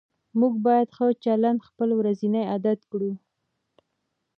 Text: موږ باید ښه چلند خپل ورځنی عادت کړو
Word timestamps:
موږ 0.39 0.53
باید 0.65 0.87
ښه 0.95 1.07
چلند 1.23 1.59
خپل 1.67 1.89
ورځنی 1.99 2.41
عادت 2.51 2.79
کړو 2.91 3.11